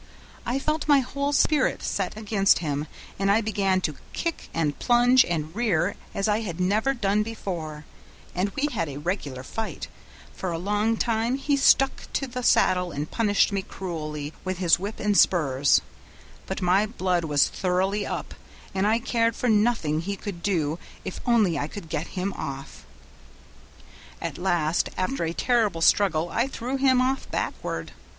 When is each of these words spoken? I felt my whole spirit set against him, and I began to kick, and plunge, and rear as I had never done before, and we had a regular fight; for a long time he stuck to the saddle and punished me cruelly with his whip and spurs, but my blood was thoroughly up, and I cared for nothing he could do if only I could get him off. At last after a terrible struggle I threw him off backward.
I 0.47 0.57
felt 0.57 0.87
my 0.87 1.01
whole 1.01 1.31
spirit 1.31 1.83
set 1.83 2.17
against 2.17 2.57
him, 2.57 2.87
and 3.19 3.29
I 3.29 3.39
began 3.39 3.81
to 3.81 3.97
kick, 4.13 4.49
and 4.51 4.79
plunge, 4.79 5.23
and 5.23 5.55
rear 5.55 5.95
as 6.15 6.27
I 6.27 6.39
had 6.41 6.59
never 6.59 6.95
done 6.95 7.21
before, 7.21 7.85
and 8.33 8.49
we 8.55 8.67
had 8.71 8.89
a 8.89 8.97
regular 8.97 9.43
fight; 9.43 9.89
for 10.33 10.51
a 10.51 10.57
long 10.57 10.97
time 10.97 11.35
he 11.35 11.55
stuck 11.55 12.07
to 12.13 12.25
the 12.25 12.41
saddle 12.41 12.91
and 12.91 13.11
punished 13.11 13.51
me 13.51 13.61
cruelly 13.61 14.33
with 14.43 14.57
his 14.57 14.79
whip 14.79 14.99
and 14.99 15.15
spurs, 15.15 15.81
but 16.47 16.63
my 16.63 16.87
blood 16.87 17.23
was 17.25 17.47
thoroughly 17.47 18.03
up, 18.03 18.33
and 18.73 18.87
I 18.87 18.97
cared 18.97 19.35
for 19.35 19.49
nothing 19.49 20.01
he 20.01 20.15
could 20.15 20.41
do 20.41 20.79
if 21.05 21.21
only 21.27 21.59
I 21.59 21.67
could 21.67 21.89
get 21.89 22.07
him 22.17 22.33
off. 22.33 22.87
At 24.19 24.39
last 24.39 24.89
after 24.97 25.25
a 25.25 25.31
terrible 25.33 25.81
struggle 25.81 26.27
I 26.29 26.47
threw 26.47 26.77
him 26.77 27.01
off 27.01 27.29
backward. 27.29 27.91